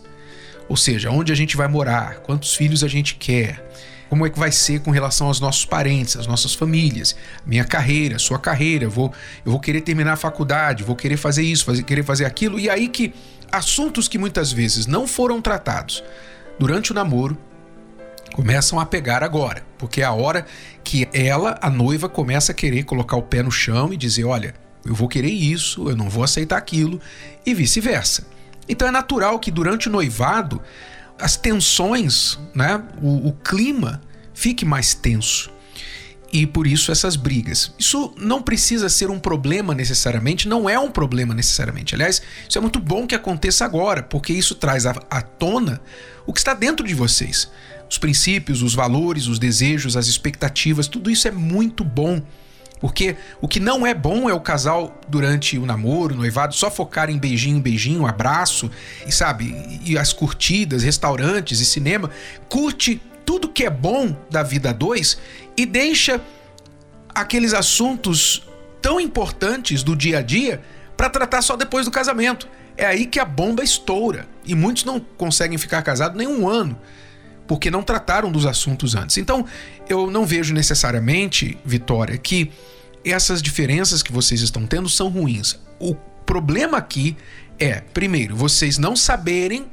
Ou 0.69 0.77
seja, 0.77 1.11
onde 1.11 1.33
a 1.33 1.35
gente 1.35 1.57
vai 1.57 1.69
morar, 1.69 2.17
quantos 2.21 2.55
filhos 2.55 2.85
a 2.85 2.89
gente 2.89 3.15
quer, 3.15 3.65
como 4.09 4.27
é 4.27 4.31
que 4.31 4.39
vai 4.39 4.51
ser 4.51 4.81
com 4.81 4.91
relação 4.91 5.27
aos 5.27 5.41
nossos 5.41 5.65
parentes, 5.65 6.17
às 6.17 6.27
nossas 6.27 6.55
famílias, 6.55 7.15
minha 7.45 7.65
carreira, 7.65 8.19
sua 8.19 8.39
carreira, 8.39 8.89
vou, 8.89 9.13
eu 9.45 9.53
vou 9.53 9.61
querer 9.61 9.83
terminar 9.83 10.15
a 10.15 10.17
faculdade, 10.17 10.83
vou 10.83 10.97
querer 10.97 11.17
fazer 11.17 11.43
isso, 11.43 11.65
fazer, 11.65 11.83
querer 11.83 12.03
fazer 12.03 12.25
aquilo, 12.25 12.59
e 12.59 12.69
aí 12.69 12.89
que 12.89 13.15
assuntos 13.51 14.09
que 14.09 14.19
muitas 14.19 14.53
vezes 14.53 14.87
não 14.87 15.07
foram 15.07 15.41
tratados 15.41 16.03
durante 16.59 16.93
o 16.93 16.95
namoro 16.95 17.37
começam 18.35 18.79
a 18.79 18.87
pegar 18.87 19.23
agora, 19.23 19.65
porque 19.77 20.01
é 20.01 20.05
a 20.05 20.13
hora 20.13 20.47
que 20.85 21.09
ela, 21.13 21.59
a 21.61 21.69
noiva, 21.69 22.09
começa 22.09 22.53
a 22.53 22.55
querer 22.55 22.85
colocar 22.85 23.17
o 23.17 23.23
pé 23.23 23.43
no 23.43 23.51
chão 23.51 23.93
e 23.93 23.97
dizer: 23.97 24.25
olha, 24.25 24.55
eu 24.85 24.95
vou 24.95 25.09
querer 25.09 25.31
isso, 25.31 25.89
eu 25.89 25.97
não 25.97 26.09
vou 26.09 26.23
aceitar 26.23 26.57
aquilo, 26.57 27.01
e 27.45 27.53
vice-versa. 27.53 28.38
Então 28.69 28.87
é 28.87 28.91
natural 28.91 29.39
que 29.39 29.51
durante 29.51 29.89
o 29.89 29.93
noivado 29.93 30.61
as 31.19 31.37
tensões, 31.37 32.39
né, 32.55 32.83
o, 33.03 33.29
o 33.29 33.33
clima 33.33 34.01
fique 34.33 34.65
mais 34.65 34.95
tenso 34.95 35.51
e 36.33 36.47
por 36.47 36.67
isso 36.67 36.93
essas 36.93 37.17
brigas. 37.17 37.73
Isso 37.79 38.13
não 38.17 38.43
precisa 38.43 38.89
ser 38.89 39.11
um 39.11 39.19
problema 39.19 39.75
necessariamente, 39.75 40.49
não 40.49 40.69
é 40.69 40.79
um 40.79 40.91
problema 40.91 41.35
necessariamente. 41.35 41.95
Aliás, 41.95 42.23
isso 42.49 42.59
é 42.59 42.61
muito 42.61 42.79
bom 42.79 43.07
que 43.07 43.15
aconteça 43.15 43.65
agora, 43.65 44.03
porque 44.03 44.33
isso 44.33 44.55
traz 44.55 44.87
à, 44.87 44.91
à 45.11 45.23
tona 45.23 45.81
o 46.27 46.33
que 46.33 46.39
está 46.39 46.55
dentro 46.55 46.87
de 46.87 46.95
vocês. 46.95 47.51
Os 47.91 47.97
princípios, 47.97 48.63
os 48.63 48.75
valores, 48.75 49.27
os 49.27 49.39
desejos, 49.39 49.97
as 49.97 50.07
expectativas, 50.07 50.87
tudo 50.87 51.11
isso 51.11 51.27
é 51.27 51.31
muito 51.31 51.83
bom. 51.83 52.23
Porque 52.81 53.17
o 53.41 53.49
que 53.49 53.61
não 53.61 53.87
é 53.87 53.93
bom 53.93 54.29
é 54.29 54.35
o 54.35 54.41
casal, 54.41 54.99
durante 55.09 55.59
o 55.59 55.67
namoro, 55.67 56.15
noivado, 56.15 56.55
só 56.55 56.71
focar 56.71 57.11
em 57.11 57.19
beijinho, 57.19 57.61
beijinho, 57.61 58.07
abraço, 58.07 58.71
e 59.07 59.13
sabe, 59.13 59.81
e 59.85 59.99
as 59.99 60.13
curtidas, 60.13 60.83
restaurantes 60.83 61.61
e 61.61 61.65
cinema. 61.65 62.11
Curte 62.49 63.01
tudo 63.25 63.49
que 63.49 63.65
é 63.65 63.71
bom 63.71 64.17
da 64.31 64.43
vida 64.43 64.73
dois 64.73 65.19
e 65.57 65.67
deixa 65.67 66.21
aqueles 67.15 67.53
assuntos 67.53 68.47
tão 68.81 69.01
importantes 69.01 69.83
do 69.83 69.97
dia 69.97 70.19
a 70.19 70.23
dia 70.23 70.63
para 70.97 71.11
tratar 71.11 71.43
só 71.43 71.57
depois 71.57 71.85
do 71.85 71.91
casamento. 71.91 72.49
É 72.77 72.87
aí 72.87 73.07
que 73.07 73.19
a 73.19 73.25
bomba 73.25 73.63
estoura. 73.63 74.27
E 74.45 74.55
muitos 74.55 74.85
não 74.85 75.01
conseguem 75.01 75.59
ficar 75.59 75.83
casados 75.83 76.17
nem 76.17 76.29
um 76.29 76.49
ano 76.49 76.79
porque 77.49 77.71
não 77.71 77.83
trataram 77.83 78.31
dos 78.31 78.47
assuntos 78.47 78.95
antes. 78.95 79.17
Então, 79.17 79.45
eu 79.89 80.11
não 80.11 80.27
vejo 80.27 80.53
necessariamente, 80.53 81.59
Vitória, 81.65 82.17
que 82.19 82.53
essas 83.05 83.41
diferenças 83.41 84.03
que 84.03 84.13
vocês 84.13 84.43
estão 84.43 84.67
tendo 84.67 84.89
são 84.89 85.09
ruins. 85.09 85.59
O 85.81 85.95
problema 86.27 86.77
aqui 86.77 87.17
é, 87.59 87.81
primeiro, 87.81 88.37
vocês 88.37 88.77
não 88.77 88.95
saberem. 88.95 89.67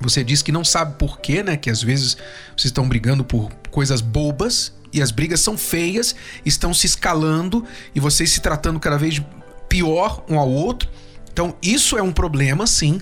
Você 0.00 0.24
diz 0.24 0.42
que 0.42 0.50
não 0.50 0.64
sabe 0.64 0.98
por 0.98 1.20
quê, 1.20 1.42
né? 1.42 1.56
Que 1.56 1.70
às 1.70 1.80
vezes 1.80 2.16
vocês 2.56 2.66
estão 2.66 2.88
brigando 2.88 3.22
por 3.22 3.50
coisas 3.70 4.00
bobas 4.00 4.72
e 4.92 5.00
as 5.00 5.12
brigas 5.12 5.40
são 5.40 5.56
feias, 5.56 6.16
estão 6.44 6.74
se 6.74 6.86
escalando 6.86 7.64
e 7.94 8.00
vocês 8.00 8.30
se 8.30 8.40
tratando 8.40 8.80
cada 8.80 8.98
vez 8.98 9.22
pior 9.68 10.24
um 10.28 10.38
ao 10.38 10.50
outro. 10.50 10.88
Então, 11.32 11.54
isso 11.62 11.96
é 11.96 12.02
um 12.02 12.12
problema, 12.12 12.66
sim. 12.66 13.00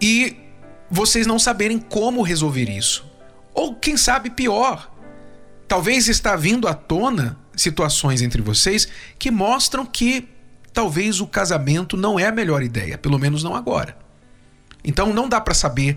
E 0.00 0.43
vocês 0.94 1.26
não 1.26 1.40
saberem 1.40 1.80
como 1.80 2.22
resolver 2.22 2.70
isso. 2.70 3.04
Ou 3.52 3.74
quem 3.74 3.96
sabe 3.96 4.30
pior, 4.30 4.88
talvez 5.66 6.06
está 6.06 6.36
vindo 6.36 6.68
à 6.68 6.72
tona 6.72 7.36
situações 7.56 8.22
entre 8.22 8.40
vocês 8.40 8.86
que 9.18 9.28
mostram 9.28 9.84
que 9.84 10.28
talvez 10.72 11.20
o 11.20 11.26
casamento 11.26 11.96
não 11.96 12.16
é 12.16 12.28
a 12.28 12.32
melhor 12.32 12.62
ideia, 12.62 12.96
pelo 12.96 13.18
menos 13.18 13.42
não 13.42 13.56
agora. 13.56 13.96
Então 14.84 15.12
não 15.12 15.28
dá 15.28 15.40
para 15.40 15.52
saber 15.52 15.96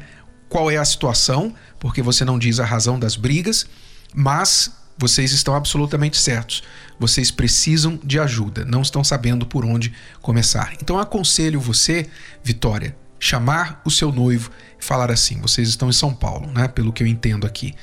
qual 0.50 0.72
é 0.72 0.78
a 0.78 0.86
situação, 0.86 1.54
porque 1.78 2.02
você 2.02 2.26
não 2.26 2.40
diz 2.40 2.60
a 2.60 2.66
razão 2.66 2.98
das 2.98 3.16
brigas, 3.16 3.68
mas 4.16 4.72
vocês 4.98 5.32
estão 5.32 5.54
absolutamente 5.54 6.18
certos. 6.18 6.64
Vocês 7.00 7.30
precisam 7.30 8.00
de 8.04 8.20
ajuda, 8.20 8.66
não 8.66 8.82
estão 8.82 9.04
sabendo 9.04 9.46
por 9.46 9.64
onde 9.64 9.94
começar. 10.24 10.74
Então 10.82 10.98
aconselho 10.98 11.60
você, 11.60 12.08
Vitória, 12.44 12.96
chamar 13.20 13.82
o 13.86 13.92
seu 13.92 14.12
noivo 14.12 14.52
e 14.80 14.84
falar 14.84 15.12
assim: 15.12 15.40
vocês 15.40 15.70
estão 15.70 15.90
em 15.90 15.94
São 15.94 16.14
Paulo, 16.14 16.52
né? 16.52 16.68
Pelo 16.68 16.94
que 16.94 17.04
eu 17.04 17.08
entendo 17.08 17.46
aqui. 17.46 17.74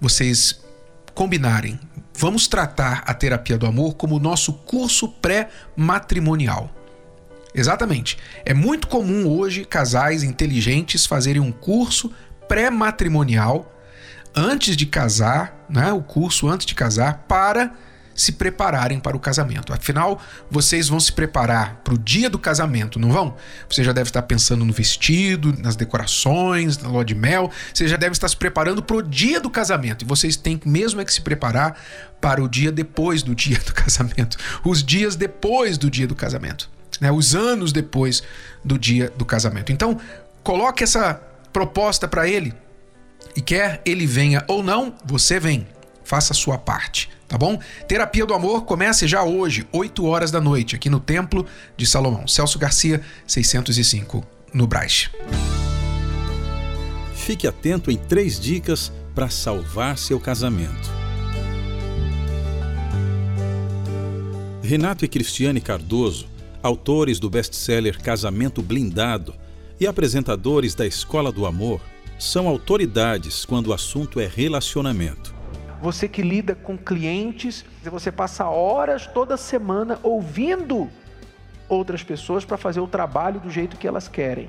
Vocês 0.00 0.60
combinarem, 1.14 1.78
vamos 2.16 2.48
tratar 2.48 3.02
a 3.06 3.14
terapia 3.14 3.58
do 3.58 3.66
amor 3.66 3.94
como 3.94 4.16
o 4.16 4.20
nosso 4.20 4.52
curso 4.52 5.08
pré-matrimonial. 5.08 6.74
Exatamente. 7.54 8.16
É 8.44 8.54
muito 8.54 8.88
comum 8.88 9.28
hoje 9.28 9.64
casais 9.64 10.22
inteligentes 10.22 11.04
fazerem 11.04 11.40
um 11.40 11.52
curso 11.52 12.10
pré-matrimonial 12.48 13.70
antes 14.34 14.76
de 14.76 14.86
casar, 14.86 15.66
né? 15.68 15.92
O 15.92 16.02
curso 16.02 16.48
antes 16.48 16.66
de 16.66 16.74
casar 16.74 17.24
para 17.28 17.74
se 18.14 18.32
prepararem 18.32 18.98
para 18.98 19.16
o 19.16 19.20
casamento. 19.20 19.72
Afinal, 19.72 20.20
vocês 20.50 20.88
vão 20.88 21.00
se 21.00 21.12
preparar 21.12 21.80
para 21.82 21.94
o 21.94 21.98
dia 21.98 22.28
do 22.28 22.38
casamento, 22.38 22.98
não 22.98 23.10
vão? 23.10 23.36
Você 23.68 23.82
já 23.82 23.92
deve 23.92 24.08
estar 24.08 24.22
pensando 24.22 24.64
no 24.64 24.72
vestido, 24.72 25.54
nas 25.58 25.76
decorações, 25.76 26.78
na 26.78 26.88
lua 26.88 27.04
de 27.04 27.14
mel. 27.14 27.50
Você 27.72 27.88
já 27.88 27.96
deve 27.96 28.12
estar 28.12 28.28
se 28.28 28.36
preparando 28.36 28.82
para 28.82 28.96
o 28.96 29.02
dia 29.02 29.40
do 29.40 29.50
casamento. 29.50 30.04
E 30.04 30.08
vocês 30.08 30.36
têm 30.36 30.60
mesmo 30.64 31.00
é 31.00 31.04
que 31.04 31.12
se 31.12 31.20
preparar 31.20 31.78
para 32.20 32.42
o 32.42 32.48
dia 32.48 32.70
depois 32.70 33.22
do 33.22 33.34
dia 33.34 33.58
do 33.64 33.72
casamento. 33.72 34.36
Os 34.64 34.82
dias 34.82 35.16
depois 35.16 35.78
do 35.78 35.90
dia 35.90 36.06
do 36.06 36.14
casamento. 36.14 36.70
Né? 37.00 37.10
Os 37.10 37.34
anos 37.34 37.72
depois 37.72 38.22
do 38.64 38.78
dia 38.78 39.12
do 39.16 39.24
casamento. 39.24 39.72
Então, 39.72 39.98
coloque 40.42 40.84
essa 40.84 41.20
proposta 41.52 42.06
para 42.06 42.28
ele. 42.28 42.54
E 43.34 43.40
quer 43.40 43.80
ele 43.84 44.06
venha 44.06 44.44
ou 44.46 44.62
não, 44.62 44.94
você 45.04 45.40
vem. 45.40 45.66
Faça 46.04 46.32
a 46.32 46.36
sua 46.36 46.58
parte 46.58 47.08
tá 47.32 47.38
bom? 47.38 47.58
Terapia 47.88 48.26
do 48.26 48.34
Amor 48.34 48.66
começa 48.66 49.08
já 49.08 49.24
hoje, 49.24 49.66
8 49.72 50.04
horas 50.04 50.30
da 50.30 50.38
noite, 50.38 50.76
aqui 50.76 50.90
no 50.90 51.00
Templo 51.00 51.46
de 51.78 51.86
Salomão. 51.86 52.28
Celso 52.28 52.58
Garcia, 52.58 53.00
605, 53.26 54.22
no 54.52 54.66
Braz. 54.66 55.08
Fique 57.14 57.48
atento 57.48 57.90
em 57.90 57.96
três 57.96 58.38
dicas 58.38 58.92
para 59.14 59.30
salvar 59.30 59.96
seu 59.96 60.20
casamento. 60.20 60.90
Renato 64.62 65.02
e 65.02 65.08
Cristiane 65.08 65.60
Cardoso, 65.62 66.28
autores 66.62 67.18
do 67.18 67.30
best-seller 67.30 67.98
Casamento 68.02 68.60
Blindado 68.60 69.34
e 69.80 69.86
apresentadores 69.86 70.74
da 70.74 70.86
Escola 70.86 71.32
do 71.32 71.46
Amor, 71.46 71.80
são 72.18 72.46
autoridades 72.46 73.46
quando 73.46 73.68
o 73.68 73.72
assunto 73.72 74.20
é 74.20 74.26
relacionamento. 74.26 75.31
Você 75.82 76.06
que 76.06 76.22
lida 76.22 76.54
com 76.54 76.78
clientes, 76.78 77.64
você 77.82 78.12
passa 78.12 78.48
horas 78.48 79.04
toda 79.08 79.36
semana 79.36 79.98
ouvindo 80.00 80.88
outras 81.68 82.04
pessoas 82.04 82.44
para 82.44 82.56
fazer 82.56 82.78
o 82.78 82.86
trabalho 82.86 83.40
do 83.40 83.50
jeito 83.50 83.76
que 83.76 83.88
elas 83.88 84.06
querem. 84.06 84.48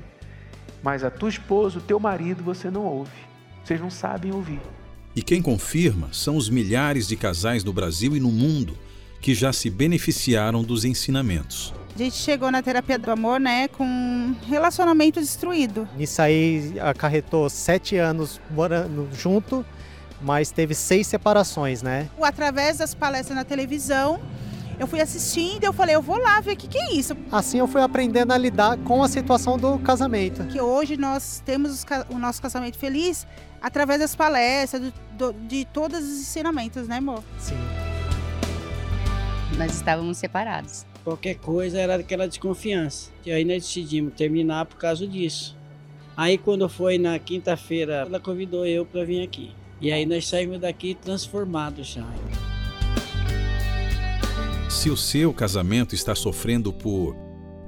Mas 0.80 1.02
a 1.02 1.10
tua 1.10 1.28
esposa, 1.28 1.80
o 1.80 1.82
teu 1.82 1.98
marido, 1.98 2.44
você 2.44 2.70
não 2.70 2.84
ouve. 2.84 3.10
Vocês 3.64 3.80
não 3.80 3.90
sabem 3.90 4.30
ouvir. 4.30 4.60
E 5.16 5.22
quem 5.22 5.42
confirma 5.42 6.08
são 6.12 6.36
os 6.36 6.48
milhares 6.48 7.08
de 7.08 7.16
casais 7.16 7.64
no 7.64 7.72
Brasil 7.72 8.14
e 8.14 8.20
no 8.20 8.30
mundo 8.30 8.78
que 9.20 9.34
já 9.34 9.52
se 9.52 9.68
beneficiaram 9.68 10.62
dos 10.62 10.84
ensinamentos. 10.84 11.74
A 11.96 11.98
gente 11.98 12.14
chegou 12.14 12.48
na 12.52 12.62
terapia 12.62 12.98
do 12.98 13.10
amor, 13.10 13.40
né, 13.40 13.66
com 13.66 13.84
um 13.84 14.36
relacionamento 14.46 15.18
destruído. 15.18 15.88
Isso 15.98 16.22
aí 16.22 16.74
acarretou 16.80 17.50
sete 17.50 17.96
anos 17.96 18.40
morando 18.50 19.08
junto, 19.12 19.66
mas 20.24 20.50
teve 20.50 20.74
seis 20.74 21.06
separações, 21.06 21.82
né? 21.82 22.08
Através 22.20 22.78
das 22.78 22.94
palestras 22.94 23.36
na 23.36 23.44
televisão, 23.44 24.18
eu 24.78 24.86
fui 24.86 25.00
assistindo 25.00 25.62
e 25.62 25.66
eu 25.66 25.72
falei, 25.72 25.94
eu 25.94 26.00
vou 26.00 26.18
lá 26.18 26.40
ver 26.40 26.52
o 26.52 26.56
que, 26.56 26.66
que 26.66 26.78
é 26.78 26.94
isso. 26.94 27.14
Assim 27.30 27.58
eu 27.58 27.68
fui 27.68 27.82
aprendendo 27.82 28.32
a 28.32 28.38
lidar 28.38 28.78
com 28.78 29.02
a 29.02 29.08
situação 29.08 29.58
do 29.58 29.78
casamento. 29.78 30.44
Que 30.46 30.60
hoje 30.60 30.96
nós 30.96 31.42
temos 31.44 31.84
o 32.08 32.18
nosso 32.18 32.40
casamento 32.40 32.78
feliz 32.78 33.26
através 33.60 34.00
das 34.00 34.16
palestras, 34.16 34.82
do, 34.82 34.92
do, 35.12 35.32
de 35.46 35.66
todos 35.66 35.98
os 35.98 36.20
ensinamentos, 36.22 36.88
né, 36.88 36.96
amor? 36.96 37.22
Sim. 37.38 37.58
Nós 39.58 39.74
estávamos 39.74 40.16
separados. 40.16 40.86
Qualquer 41.04 41.34
coisa 41.34 41.78
era 41.78 41.96
aquela 41.96 42.26
desconfiança. 42.26 43.10
E 43.26 43.30
aí 43.30 43.44
nós 43.44 43.62
decidimos 43.62 44.14
terminar 44.14 44.64
por 44.64 44.78
causa 44.78 45.06
disso. 45.06 45.54
Aí 46.16 46.38
quando 46.38 46.66
foi 46.66 46.96
na 46.96 47.18
quinta-feira, 47.18 48.06
ela 48.06 48.18
convidou 48.18 48.66
eu 48.66 48.86
para 48.86 49.04
vir 49.04 49.22
aqui. 49.22 49.52
E 49.84 49.92
aí 49.92 50.06
nós 50.06 50.26
saímos 50.26 50.58
daqui 50.58 50.94
transformados 50.94 51.88
já. 51.88 52.06
Se 54.70 54.88
o 54.88 54.96
seu 54.96 55.30
casamento 55.30 55.94
está 55.94 56.14
sofrendo 56.14 56.72
por 56.72 57.14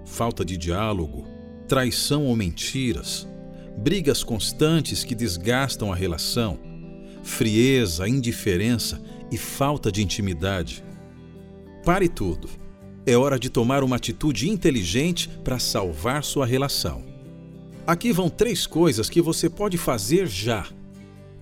falta 0.07 0.43
de 0.43 0.57
diálogo, 0.57 1.29
traição 1.69 2.25
ou 2.25 2.35
mentiras, 2.35 3.29
brigas 3.77 4.25
constantes 4.25 5.05
que 5.05 5.15
desgastam 5.15 5.93
a 5.93 5.95
relação, 5.95 6.59
frieza, 7.23 8.09
indiferença 8.09 8.99
e 9.31 9.37
falta 9.37 9.93
de 9.93 10.03
intimidade, 10.03 10.83
pare 11.85 12.09
tudo. 12.09 12.49
É 13.05 13.15
hora 13.15 13.39
de 13.39 13.51
tomar 13.51 13.85
uma 13.85 13.97
atitude 13.97 14.49
inteligente 14.49 15.29
para 15.45 15.59
salvar 15.59 16.25
sua 16.25 16.47
relação. 16.47 17.05
Aqui 17.87 18.11
vão 18.11 18.31
três 18.31 18.67
coisas 18.67 19.11
que 19.11 19.21
você 19.21 19.51
pode 19.51 19.77
fazer 19.77 20.27
já. 20.27 20.67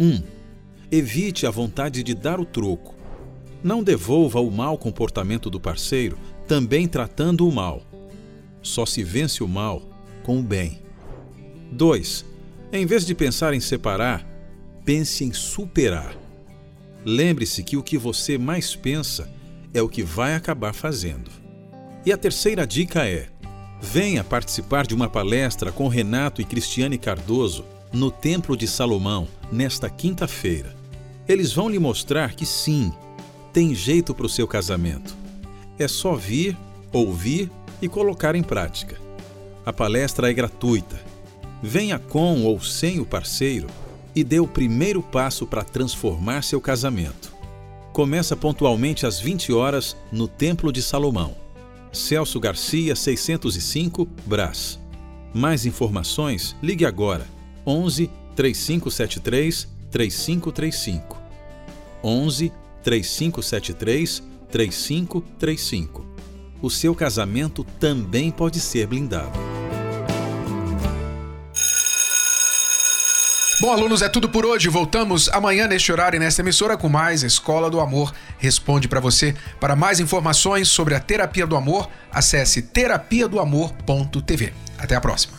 1. 0.01 0.05
Um, 0.05 0.44
evite 0.91 1.47
a 1.47 1.51
vontade 1.51 2.03
de 2.03 2.15
dar 2.15 2.41
o 2.41 2.45
troco. 2.45 2.95
Não 3.63 3.83
devolva 3.83 4.41
o 4.41 4.51
mau 4.51 4.77
comportamento 4.77 5.49
do 5.49 5.59
parceiro, 5.59 6.19
também 6.47 6.87
tratando 6.87 7.49
o 7.49 7.53
mal. 7.53 7.83
Só 8.63 8.85
se 8.85 9.03
vence 9.03 9.43
o 9.43 9.49
mal 9.49 9.83
com 10.23 10.39
o 10.39 10.43
bem. 10.43 10.81
2. 11.73 12.25
Em 12.73 12.87
vez 12.87 13.07
de 13.07 13.15
pensar 13.15 13.55
em 13.55 13.61
separar, 13.61 14.27
pense 14.85 15.25
em 15.25 15.33
superar. 15.33 16.17
Lembre-se 17.05 17.63
que 17.63 17.77
o 17.77 17.83
que 17.83 17.99
você 17.99 18.39
mais 18.39 18.75
pensa 18.75 19.31
é 19.73 19.83
o 19.83 19.89
que 19.89 20.03
vai 20.03 20.35
acabar 20.35 20.73
fazendo. 20.73 21.31
E 22.07 22.13
a 22.13 22.17
terceira 22.17 22.67
dica 22.67 23.07
é: 23.07 23.29
venha 23.81 24.23
participar 24.23 24.87
de 24.87 24.95
uma 24.95 25.09
palestra 25.09 25.73
com 25.73 25.89
Renato 25.89 26.41
e 26.41 26.45
Cristiane 26.45 26.99
Cardoso 26.99 27.65
no 27.95 28.11
Templo 28.11 28.57
de 28.57 28.67
Salomão 28.67 29.29
nesta 29.53 29.89
quinta-feira. 29.89 30.75
Eles 31.29 31.53
vão 31.53 31.69
lhe 31.69 31.79
mostrar 31.79 32.35
que 32.35 32.45
sim, 32.45 32.93
tem 33.53 33.73
jeito 33.73 34.13
para 34.13 34.27
o 34.27 34.29
seu 34.29 34.49
casamento. 34.49 35.17
É 35.79 35.87
só 35.87 36.17
vir, 36.17 36.57
ouvir 36.93 37.51
e 37.81 37.89
colocar 37.89 38.35
em 38.35 38.43
prática. 38.43 39.01
A 39.65 39.73
palestra 39.73 40.29
é 40.29 40.35
gratuita. 40.35 41.01
Venha 41.63 41.99
com 41.99 42.43
ou 42.43 42.61
sem 42.61 42.99
o 42.99 43.07
parceiro 43.07 43.69
e 44.15 44.25
dê 44.25 44.41
o 44.41 44.47
primeiro 44.47 45.01
passo 45.01 45.47
para 45.47 45.63
transformar 45.63 46.43
seu 46.43 46.61
casamento. 46.61 47.33
Começa 47.93 48.37
pontualmente 48.37 49.07
às 49.07 49.21
20 49.21 49.53
horas 49.53 49.97
no 50.11 50.27
Templo 50.27 50.73
de 50.73 50.83
Salomão. 50.83 51.37
Celso 51.93 52.41
Garcia 52.41 52.97
605, 52.97 54.05
Brás. 54.27 54.81
Mais 55.33 55.65
informações, 55.65 56.57
ligue 56.61 56.85
agora 56.85 57.34
11 57.67 58.11
3573 58.35 59.69
3535. 59.91 61.19
11 62.03 62.53
3573 62.83 64.23
3535. 64.51 66.05
O 66.61 66.71
seu 66.71 66.95
casamento 66.95 67.65
também 67.79 68.31
pode 68.31 68.61
ser 68.61 68.87
blindado. 68.87 69.33
Bom, 73.61 73.73
alunos, 73.73 74.03
é 74.03 74.09
tudo 74.09 74.29
por 74.29 74.45
hoje. 74.45 74.69
Voltamos 74.69 75.29
amanhã 75.29 75.67
neste 75.67 75.91
horário 75.93 76.17
e 76.17 76.21
nesta 76.21 76.43
emissora 76.43 76.77
com 76.77 76.89
mais 76.89 77.23
Escola 77.23 77.71
do 77.71 77.81
Amor 77.81 78.13
responde 78.37 78.89
para 78.89 79.01
você. 79.01 79.35
Para 79.61 79.77
mais 79.77 80.01
informações 80.01 80.69
sobre 80.69 80.95
a 80.95 81.01
terapia 81.01 81.47
do 81.47 81.57
amor, 81.57 81.89
acesse 82.13 82.61
terapia 82.63 83.29
do 83.29 83.39
amor.tv. 83.39 84.53
Até 84.77 84.97
a 84.97 85.01
próxima. 85.01 85.39